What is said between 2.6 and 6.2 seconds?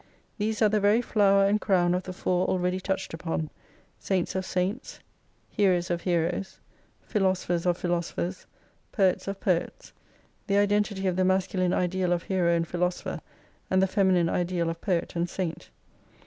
touched upon, Saints of Saints, Heroes of